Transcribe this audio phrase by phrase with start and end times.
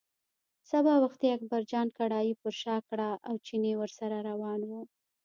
[0.71, 4.71] سبا وختي اکبرجان کړایی پر شا کړه او چيني ورسره روان و.